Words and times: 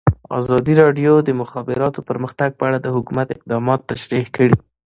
ازادي 0.39 0.73
راډیو 0.81 1.13
د 1.21 1.25
د 1.27 1.29
مخابراتو 1.41 2.05
پرمختګ 2.09 2.49
په 2.55 2.63
اړه 2.67 2.77
د 2.81 2.87
حکومت 2.95 3.27
اقدامات 3.35 3.79
تشریح 3.91 4.25
کړي. 4.35 4.53